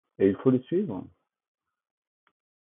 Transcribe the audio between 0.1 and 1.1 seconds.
Et il faut le suivre?